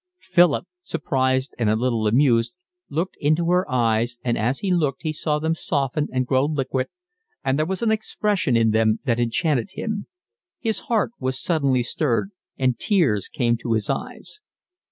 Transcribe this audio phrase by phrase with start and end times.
[0.17, 2.55] Philip, surprised and a little amused,
[2.89, 6.87] looked into her eyes, and as he looked he saw them soften and grow liquid,
[7.45, 10.07] and there was an expression in them that enchanted him.
[10.59, 14.39] His heart was suddenly stirred, and tears came to his eyes.